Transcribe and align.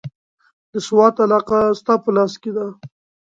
د 0.71 0.73
سوات 0.87 1.15
علاقه 1.25 1.59
ستا 1.79 1.93
په 2.03 2.09
لاس 2.15 2.33
کې 2.41 2.51
ده. 2.57 2.65